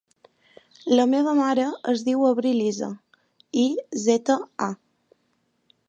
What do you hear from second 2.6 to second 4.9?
Iza: i, zeta, a.